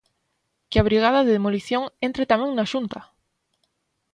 [0.69, 2.99] Que a brigada de demolición entre tamén na Xunta!